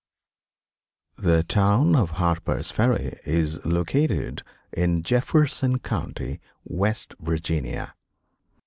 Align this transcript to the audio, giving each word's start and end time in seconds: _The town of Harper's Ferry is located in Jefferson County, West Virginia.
_The 1.23 1.43
town 1.43 1.95
of 1.95 2.09
Harper's 2.17 2.71
Ferry 2.71 3.19
is 3.23 3.63
located 3.63 4.41
in 4.73 5.03
Jefferson 5.03 5.77
County, 5.77 6.41
West 6.63 7.13
Virginia. 7.19 7.93